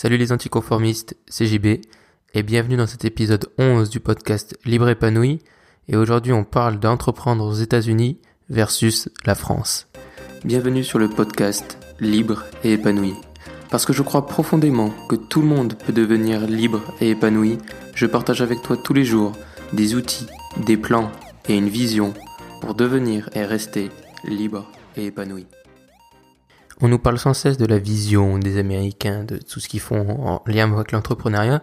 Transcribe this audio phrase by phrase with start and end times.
[0.00, 1.80] Salut les anticonformistes, c'est JB
[2.32, 5.40] et bienvenue dans cet épisode 11 du podcast Libre épanoui
[5.88, 9.88] et aujourd'hui on parle d'entreprendre aux États-Unis versus la France.
[10.44, 13.14] Bienvenue sur le podcast Libre et épanoui.
[13.70, 17.58] Parce que je crois profondément que tout le monde peut devenir libre et épanoui,
[17.96, 19.32] je partage avec toi tous les jours
[19.72, 20.28] des outils,
[20.64, 21.10] des plans
[21.48, 22.14] et une vision
[22.60, 23.88] pour devenir et rester
[24.22, 25.48] libre et épanoui.
[26.80, 30.08] On nous parle sans cesse de la vision des Américains, de tout ce qu'ils font
[30.24, 31.62] en lien avec l'entrepreneuriat.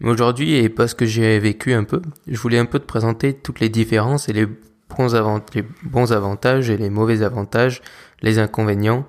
[0.00, 3.34] Mais aujourd'hui, et parce que j'ai vécu un peu, je voulais un peu te présenter
[3.34, 7.82] toutes les différences et les bons, les bons avantages et les mauvais avantages,
[8.20, 9.06] les inconvénients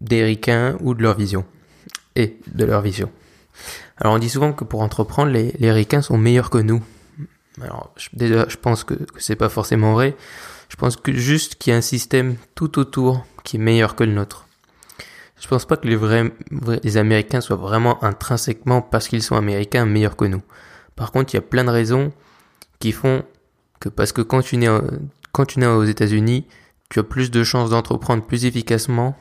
[0.00, 1.44] des Ricains ou de leur vision.
[2.16, 3.10] Et de leur vision.
[3.96, 6.82] Alors on dit souvent que pour entreprendre, les, les sont meilleurs que nous.
[7.60, 10.16] Alors déjà, je pense que, que c'est pas forcément vrai.
[10.68, 14.04] Je pense que juste qu'il y a un système tout autour qui est meilleur que
[14.04, 14.46] le nôtre.
[15.40, 16.32] Je pense pas que les vrais,
[16.84, 20.42] les Américains soient vraiment intrinsèquement parce qu'ils sont Américains meilleurs que nous.
[20.94, 22.12] Par contre, il y a plein de raisons
[22.78, 23.24] qui font
[23.80, 24.68] que parce que quand tu nais,
[25.32, 26.46] quand aux États-Unis,
[26.90, 29.16] tu as plus de chances d'entreprendre plus efficacement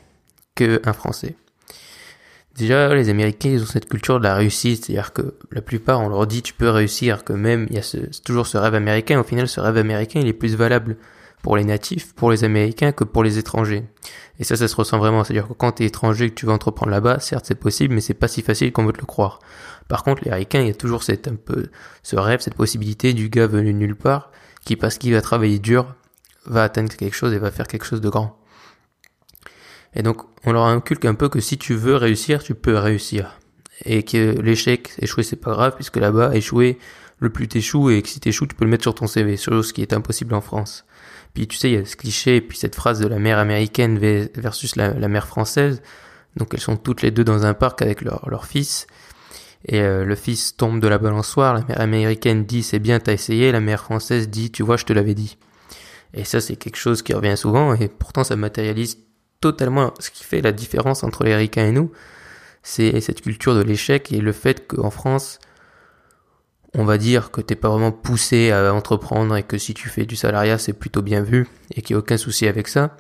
[0.55, 1.35] qu'un Français.
[2.55, 6.09] Déjà, les Américains, ils ont cette culture de la réussite, c'est-à-dire que la plupart, on
[6.09, 9.19] leur dit tu peux réussir, que même il y a toujours ce rêve américain.
[9.19, 10.97] Au final, ce rêve américain, il est plus valable
[11.41, 13.83] pour les natifs, pour les Américains que pour les étrangers.
[14.39, 15.23] Et ça, ça se ressent vraiment.
[15.23, 18.01] C'est-à-dire que quand tu es étranger que tu vas entreprendre là-bas, certes c'est possible, mais
[18.01, 19.39] c'est pas si facile qu'on veut te le croire.
[19.87, 21.67] Par contre, les Américains, il y a toujours cette, un peu,
[22.03, 24.31] ce rêve, cette possibilité du gars venu de nulle part,
[24.63, 25.95] qui parce qu'il va travailler dur,
[26.45, 28.37] va atteindre quelque chose et va faire quelque chose de grand.
[29.93, 33.39] Et donc, on leur inculque un peu que si tu veux réussir, tu peux réussir.
[33.83, 36.77] Et que l'échec, échouer, c'est pas grave, puisque là-bas, échouer,
[37.19, 39.73] le plus t'échoues, et que si t'échoues, tu peux le mettre sur ton CV, chose
[39.73, 40.85] qui est impossible en France.
[41.33, 43.37] Puis tu sais, il y a ce cliché et puis cette phrase de la mère
[43.37, 45.81] américaine versus la, mère française.
[46.37, 48.87] Donc elles sont toutes les deux dans un parc avec leur, leur fils.
[49.65, 53.13] Et euh, le fils tombe de la balançoire, la mère américaine dit c'est bien t'as
[53.13, 55.37] essayé, la mère française dit tu vois je te l'avais dit.
[56.13, 58.97] Et ça c'est quelque chose qui revient souvent et pourtant ça matérialise
[59.39, 61.91] totalement ce qui fait la différence entre les ricains et nous.
[62.63, 65.39] C'est cette culture de l'échec et le fait qu'en France
[66.73, 70.05] on va dire que t'es pas vraiment poussé à entreprendre et que si tu fais
[70.05, 72.95] du salariat, c'est plutôt bien vu et qu'il n'y a aucun souci avec ça.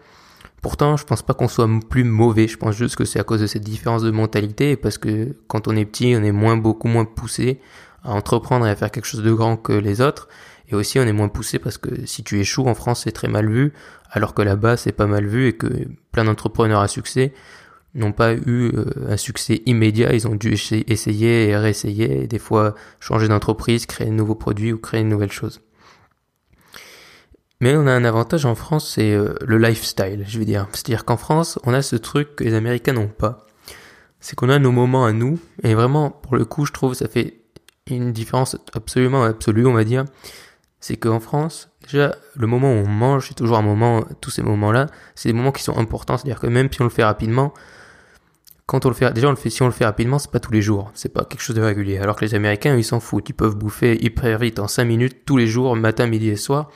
[0.61, 2.47] Pourtant, je pense pas qu'on soit plus mauvais.
[2.47, 5.67] Je pense juste que c'est à cause de cette différence de mentalité parce que quand
[5.67, 7.59] on est petit, on est moins, beaucoup moins poussé
[8.03, 10.27] à entreprendre et à faire quelque chose de grand que les autres.
[10.69, 13.27] Et aussi, on est moins poussé parce que si tu échoues en France, c'est très
[13.27, 13.73] mal vu,
[14.09, 15.67] alors que là-bas, c'est pas mal vu et que
[16.11, 17.33] plein d'entrepreneurs à succès
[17.93, 22.75] n'ont pas eu euh, un succès immédiat, ils ont dû essayer et réessayer, des fois
[22.99, 25.61] changer d'entreprise, créer de nouveaux produits ou créer une nouvelle chose.
[27.59, 30.67] Mais on a un avantage en France, c'est euh, le lifestyle, je veux dire.
[30.71, 33.45] C'est-à-dire qu'en France, on a ce truc que les Américains n'ont pas.
[34.19, 37.07] C'est qu'on a nos moments à nous, et vraiment, pour le coup, je trouve ça
[37.07, 37.41] fait
[37.87, 40.05] une différence absolument absolue, on va dire.
[40.81, 44.41] C'est qu'en France, déjà, le moment où on mange, c'est toujours un moment, tous ces
[44.41, 46.17] moments-là, c'est des moments qui sont importants.
[46.17, 47.53] C'est-à-dire que même si on le fait rapidement,
[48.65, 50.39] quand on le fait, déjà on le fait, si on le fait rapidement, c'est pas
[50.39, 51.97] tous les jours, c'est pas quelque chose de régulier.
[51.97, 55.25] Alors que les Américains, ils s'en foutent, ils peuvent bouffer hyper vite en 5 minutes
[55.25, 56.69] tous les jours, matin, midi et soir.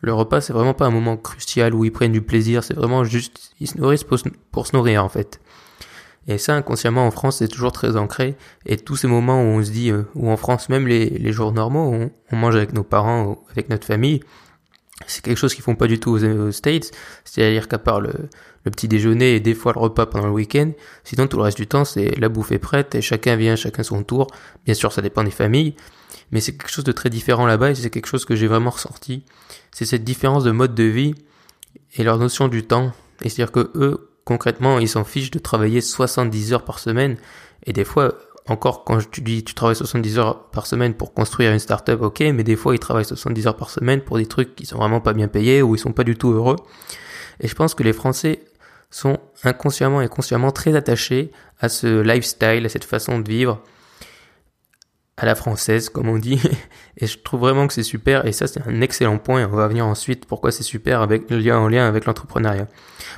[0.00, 3.02] Le repas, c'est vraiment pas un moment crucial où ils prennent du plaisir, c'est vraiment
[3.02, 5.40] juste, ils se nourrissent pour, se nourrir en fait.
[6.28, 8.36] Et ça, inconsciemment, en France, c'est toujours très ancré.
[8.66, 11.32] Et tous ces moments où on se dit, euh, ou en France, même les, les
[11.32, 14.20] jours normaux, on, mange avec nos parents, ou avec notre famille,
[15.06, 16.90] c'est quelque chose qu'ils font pas du tout aux, States.
[17.24, 18.12] C'est-à-dire qu'à part le,
[18.64, 20.70] le, petit déjeuner et des fois le repas pendant le week-end,
[21.02, 23.82] sinon tout le reste du temps c'est la bouffe est prête et chacun vient, chacun
[23.82, 24.26] son tour.
[24.66, 25.76] Bien sûr, ça dépend des familles,
[26.32, 28.70] mais c'est quelque chose de très différent là-bas et c'est quelque chose que j'ai vraiment
[28.70, 29.22] ressorti.
[29.70, 31.14] C'est cette différence de mode de vie
[31.94, 32.92] et leur notion du temps.
[33.22, 37.16] Et c'est-à-dire que eux, concrètement, ils s'en fichent de travailler 70 heures par semaine
[37.64, 38.12] et des fois
[38.46, 42.20] encore quand tu dis tu travailles 70 heures par semaine pour construire une startup, ok,
[42.34, 45.00] mais des fois ils travaillent 70 heures par semaine pour des trucs qui sont vraiment
[45.00, 46.56] pas bien payés ou ils sont pas du tout heureux.
[47.40, 48.40] Et je pense que les Français
[48.90, 53.62] sont inconsciemment et consciemment très attachés à ce lifestyle, à cette façon de vivre
[55.18, 56.40] à la française, comme on dit.
[56.96, 58.24] Et je trouve vraiment que c'est super.
[58.24, 59.46] Et ça, c'est un excellent point.
[59.50, 62.68] On va venir ensuite pourquoi c'est super avec en lien avec l'entrepreneuriat.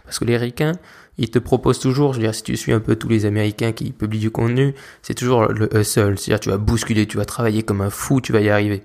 [0.05, 0.73] Parce que les ricains,
[1.19, 3.73] ils te proposent toujours, je veux dire, si tu suis un peu tous les Américains
[3.73, 6.19] qui publient du contenu, c'est toujours le hustle.
[6.19, 8.83] C'est-à-dire, tu vas bousculer, tu vas travailler comme un fou, tu vas y arriver.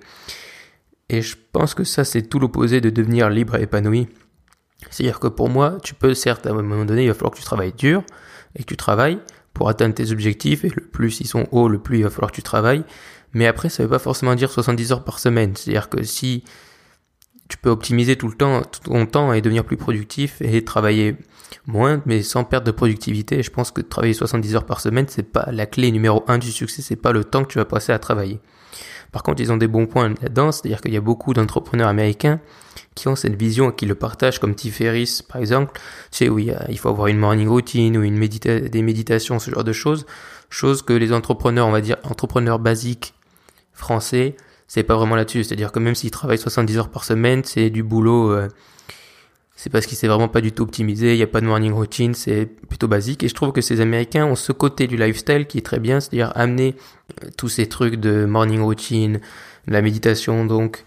[1.08, 4.10] Et je pense que ça, c'est tout l'opposé de devenir libre et épanoui.
[4.90, 7.38] C'est-à-dire que pour moi, tu peux, certes, à un moment donné, il va falloir que
[7.38, 8.04] tu travailles dur
[8.56, 9.20] et que tu travailles
[9.56, 10.64] pour atteindre tes objectifs.
[10.64, 12.84] Et le plus ils sont hauts, le plus il va falloir que tu travailles.
[13.34, 15.56] Mais après, ça veut pas forcément dire 70 heures par semaine.
[15.56, 16.44] C'est-à-dire que si
[17.50, 21.16] tu peux optimiser tout le temps, ton temps et devenir plus productif et travailler
[21.68, 23.44] moins, mais sans perte de productivité.
[23.44, 26.52] je pense que travailler 70 heures par semaine, c'est pas la clé numéro un du
[26.52, 28.40] succès, c'est pas le temps que tu vas passer à travailler.
[29.16, 32.42] Par contre, ils ont des bons points là-dedans, c'est-à-dire qu'il y a beaucoup d'entrepreneurs américains
[32.96, 34.70] qui ont cette vision et qui le partagent, comme T.
[34.70, 35.80] Ferriss, par exemple.
[36.12, 39.52] Tu sais, oui, il faut avoir une morning routine ou une médita des méditations, ce
[39.52, 40.06] genre de choses.
[40.50, 43.14] Chose que les entrepreneurs, on va dire, entrepreneurs basiques
[43.72, 44.36] français,
[44.68, 45.46] c'est pas vraiment là-dessus.
[45.46, 48.50] C'est-à-dire que même s'ils travaillent 70 heures par semaine, c'est du boulot, euh,
[49.56, 51.72] c'est parce qu'il s'est vraiment pas du tout optimisé, il n'y a pas de morning
[51.72, 53.24] routine, c'est plutôt basique.
[53.24, 56.02] Et je trouve que ces Américains ont ce côté du lifestyle qui est très bien,
[56.02, 56.76] c'est-à-dire amener
[57.24, 59.22] euh, tous ces trucs de morning routine,
[59.68, 60.84] la méditation, donc,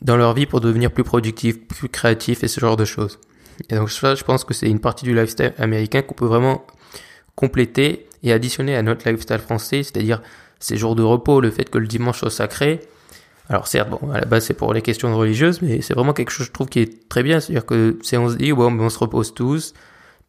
[0.00, 3.18] dans leur vie pour devenir plus productif, plus créatif et ce genre de choses.
[3.68, 6.64] Et donc ça, je pense que c'est une partie du lifestyle américain qu'on peut vraiment
[7.34, 10.22] compléter et additionner à notre lifestyle français, c'est-à-dire
[10.60, 12.80] ces jours de repos, le fait que le dimanche soit sacré.
[13.48, 16.30] Alors certes, bon, à la base c'est pour les questions religieuses, mais c'est vraiment quelque
[16.30, 18.88] chose je trouve qui est très bien, c'est-à-dire que c'est on se dit bon, on
[18.88, 19.74] se repose tous,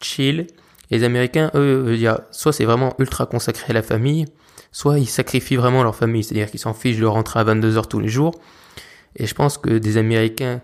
[0.02, 0.48] chill.
[0.90, 4.26] les Américains, eux, dire, soit c'est vraiment ultra consacré à la famille,
[4.72, 7.88] soit ils sacrifient vraiment leur famille, c'est-à-dire qu'ils s'en fichent de rentrer à 22 heures
[7.88, 8.34] tous les jours.
[9.16, 10.62] Et je pense que des Américains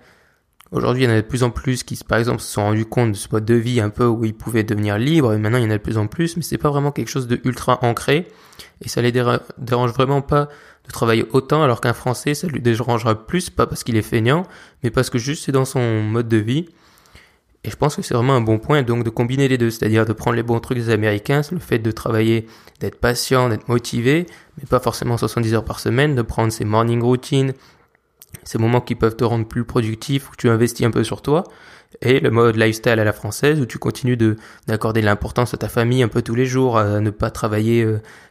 [0.71, 2.85] Aujourd'hui, il y en a de plus en plus qui, par exemple, se sont rendus
[2.85, 5.57] compte de ce mode de vie un peu où ils pouvaient devenir libres, et maintenant
[5.57, 7.41] il y en a de plus en plus, mais c'est pas vraiment quelque chose de
[7.43, 8.27] ultra ancré,
[8.81, 10.47] et ça les dérange vraiment pas
[10.89, 14.43] de travailler autant, alors qu'un Français, ça lui dérangera plus, pas parce qu'il est feignant,
[14.83, 16.65] mais parce que juste c'est dans son mode de vie.
[17.63, 20.05] Et je pense que c'est vraiment un bon point, donc de combiner les deux, c'est-à-dire
[20.05, 22.47] de prendre les bons trucs des Américains, le fait de travailler,
[22.79, 24.25] d'être patient, d'être motivé,
[24.57, 27.53] mais pas forcément 70 heures par semaine, de prendre ses morning routines,
[28.43, 31.43] ces moments qui peuvent te rendre plus productif, où tu investis un peu sur toi,
[32.01, 34.37] et le mode lifestyle à la française, où tu continues de
[34.67, 37.85] d'accorder l'importance à ta famille un peu tous les jours, à ne pas travailler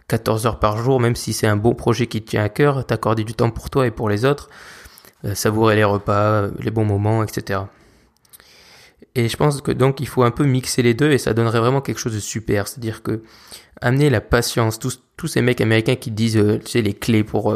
[0.08, 2.48] 14 euh, heures par jour, même si c'est un bon projet qui te tient à
[2.48, 4.48] cœur, t'accorder du temps pour toi et pour les autres,
[5.24, 7.60] euh, savourer les repas, les bons moments, etc.
[9.14, 11.58] Et je pense que donc il faut un peu mixer les deux et ça donnerait
[11.58, 12.68] vraiment quelque chose de super.
[12.68, 13.22] C'est-à-dire que
[13.80, 17.52] amener la patience, tous, tous ces mecs américains qui disent, euh, tu les clés pour,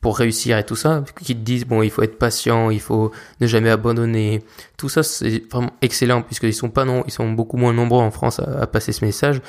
[0.00, 3.10] pour réussir et tout ça, qui te disent bon il faut être patient, il faut
[3.40, 4.42] ne jamais abandonner.
[4.76, 8.10] Tout ça c'est vraiment excellent puisqu'ils sont pas non, ils sont beaucoup moins nombreux en
[8.10, 9.40] France à, passer ce message.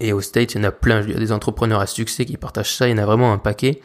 [0.00, 1.02] Et aux States, il y en a plein.
[1.02, 2.88] Il y a des entrepreneurs à succès qui partagent ça.
[2.88, 3.82] Il y en a vraiment un paquet.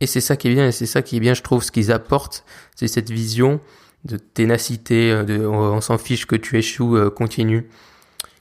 [0.00, 0.68] Et c'est ça qui est bien.
[0.68, 2.44] Et c'est ça qui est bien, je trouve, ce qu'ils apportent,
[2.76, 3.60] c'est cette vision
[4.04, 7.68] de ténacité, de on s'en fiche que tu échoues, euh, continue.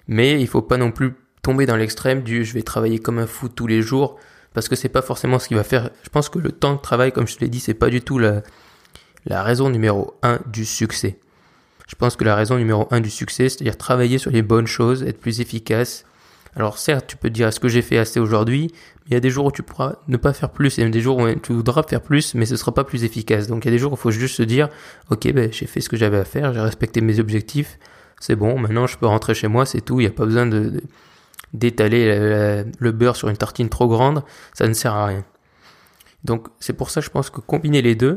[0.07, 3.27] Mais il faut pas non plus tomber dans l'extrême du je vais travailler comme un
[3.27, 4.17] fou tous les jours
[4.53, 5.89] parce que c'est pas forcément ce qui va faire.
[6.03, 8.01] Je pense que le temps de travail, comme je te l'ai dit, c'est pas du
[8.01, 8.41] tout la,
[9.25, 11.17] la raison numéro un du succès.
[11.87, 15.03] Je pense que la raison numéro un du succès, c'est-à-dire travailler sur les bonnes choses,
[15.03, 16.05] être plus efficace.
[16.55, 19.17] Alors certes, tu peux te dire est-ce que j'ai fait assez aujourd'hui, mais il y
[19.17, 21.01] a des jours où tu pourras ne pas faire plus, et il y a des
[21.01, 23.47] jours où tu voudras faire plus, mais ce sera pas plus efficace.
[23.47, 24.69] Donc il y a des jours où il faut juste se dire,
[25.09, 27.79] ok, ben j'ai fait ce que j'avais à faire, j'ai respecté mes objectifs,
[28.19, 30.45] c'est bon, maintenant je peux rentrer chez moi, c'est tout, il n'y a pas besoin
[30.45, 30.81] de
[31.53, 35.25] d'étaler le beurre sur une tartine trop grande, ça ne sert à rien.
[36.23, 38.15] Donc c'est pour ça je pense que combiner les deux,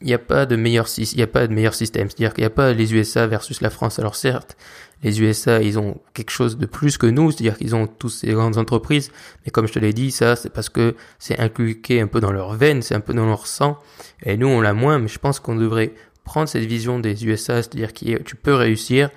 [0.00, 2.42] il n'y a pas de meilleur il y a pas de meilleur système, c'est-à-dire qu'il
[2.42, 3.98] n'y a pas les USA versus la France.
[3.98, 4.56] Alors certes,
[5.02, 8.32] les USA, ils ont quelque chose de plus que nous, c'est-à-dire qu'ils ont tous ces
[8.32, 9.10] grandes entreprises,
[9.44, 12.32] mais comme je te l'ai dit, ça c'est parce que c'est inculqué un peu dans
[12.32, 13.78] leur veine, c'est un peu dans leur sang,
[14.22, 15.92] et nous on l'a moins, mais je pense qu'on devrait
[16.24, 19.10] prendre cette vision des USA, c'est-à-dire que tu peux réussir,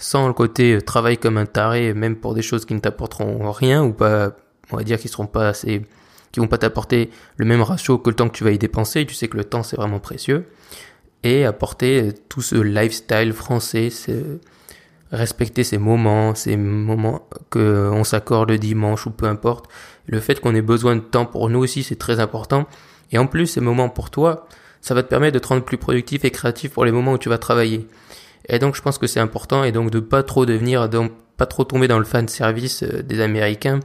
[0.00, 3.52] sans le côté euh, travail comme un taré, même pour des choses qui ne t'apporteront
[3.52, 4.32] rien ou pas,
[4.72, 5.82] on va dire qui seront pas assez,
[6.32, 9.04] qui vont pas t'apporter le même ratio que le temps que tu vas y dépenser.
[9.06, 10.46] Tu sais que le temps c'est vraiment précieux
[11.22, 13.90] et apporter euh, tout ce lifestyle français,
[15.12, 19.70] respecter ces moments, ces moments que on s'accorde le dimanche ou peu importe.
[20.06, 22.66] Le fait qu'on ait besoin de temps pour nous aussi, c'est très important.
[23.12, 24.46] Et en plus, ces moments pour toi,
[24.80, 27.18] ça va te permettre de te rendre plus productif et créatif pour les moments où
[27.18, 27.86] tu vas travailler.
[28.48, 31.46] Et donc je pense que c'est important et donc de pas trop devenir, donc pas
[31.46, 33.80] trop tomber dans le fan service euh, des Américains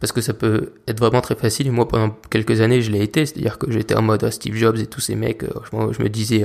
[0.00, 1.72] parce que ça peut être vraiment très facile.
[1.72, 4.78] Moi, pendant quelques années, je l'ai été, c'est-à-dire que j'étais en mode euh, Steve Jobs
[4.78, 5.42] et tous ces mecs.
[5.42, 6.44] Euh, je, me disais,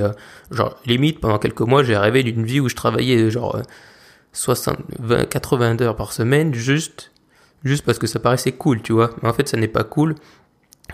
[0.50, 3.60] genre limite pendant quelques mois, j'ai rêvé d'une vie où je travaillais genre
[4.32, 7.12] 60, 20, 80 heures par semaine, juste,
[7.62, 9.10] juste parce que ça paraissait cool, tu vois.
[9.22, 10.16] Mais en fait, ça n'est pas cool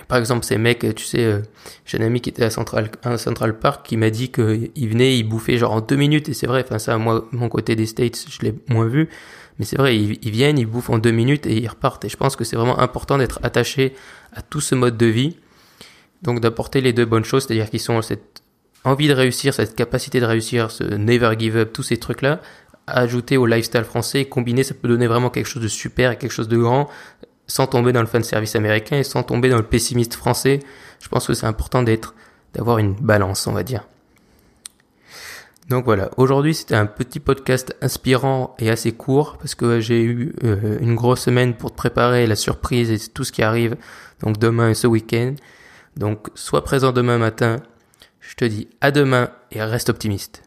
[0.09, 1.41] par exemple, ces mecs, tu sais, euh,
[1.85, 5.59] j'ai un ami qui était à Central, Park qui m'a dit qu'il venait, il bouffait
[5.59, 8.41] genre en deux minutes, et c'est vrai, enfin ça, moi, mon côté des States, je
[8.43, 9.09] l'ai moins vu,
[9.59, 12.17] mais c'est vrai, ils, viennent, ils bouffent en deux minutes et ils repartent, et je
[12.17, 13.95] pense que c'est vraiment important d'être attaché
[14.33, 15.37] à tout ce mode de vie,
[16.23, 18.43] donc d'apporter les deux bonnes choses, c'est-à-dire qu'ils sont cette
[18.85, 22.41] envie de réussir, cette capacité de réussir, ce never give up, tous ces trucs-là,
[22.87, 26.33] ajouter au lifestyle français, combiner, ça peut donner vraiment quelque chose de super et quelque
[26.33, 26.89] chose de grand,
[27.51, 30.61] sans tomber dans le fan service américain et sans tomber dans le pessimiste français.
[31.01, 32.15] Je pense que c'est important d'être,
[32.55, 33.89] d'avoir une balance, on va dire.
[35.69, 40.35] Donc voilà, aujourd'hui c'était un petit podcast inspirant et assez court parce que j'ai eu
[40.43, 43.77] euh, une grosse semaine pour te préparer la surprise et tout ce qui arrive
[44.21, 45.35] donc demain et ce week-end.
[45.97, 47.57] Donc sois présent demain matin.
[48.21, 50.43] Je te dis à demain et reste optimiste.